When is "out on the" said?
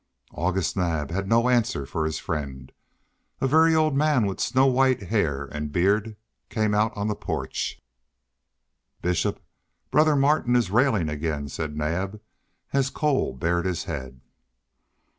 6.73-7.13